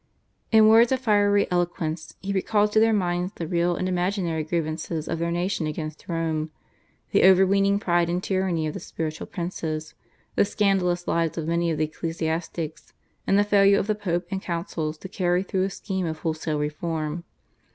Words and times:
In 0.51 0.67
words 0.67 0.91
of 0.91 0.99
fiery 0.99 1.45
eloquence 1.51 2.15
he 2.21 2.33
recalled 2.33 2.71
to 2.71 2.79
their 2.79 2.91
minds 2.91 3.33
the 3.35 3.45
real 3.45 3.75
and 3.75 3.87
imaginary 3.87 4.43
grievances 4.43 5.07
of 5.07 5.19
their 5.19 5.29
nation 5.29 5.67
against 5.67 6.07
Rome, 6.07 6.49
the 7.11 7.21
over 7.21 7.45
weening 7.45 7.77
pride 7.79 8.09
and 8.09 8.23
tyranny 8.23 8.65
of 8.65 8.73
the 8.73 8.79
spiritual 8.79 9.27
princes, 9.27 9.93
the 10.33 10.43
scandalous 10.43 11.07
lives 11.07 11.37
of 11.37 11.47
many 11.47 11.69
of 11.69 11.77
the 11.77 11.83
ecclesiastics, 11.85 12.93
and 13.27 13.37
the 13.37 13.43
failure 13.43 13.77
of 13.77 13.85
the 13.85 13.93
Pope 13.93 14.25
and 14.31 14.41
councils 14.41 14.97
to 14.97 15.07
carry 15.07 15.43
through 15.43 15.65
a 15.65 15.69
scheme 15.69 16.07
of 16.07 16.17
wholesale 16.21 16.57
reform. 16.57 17.23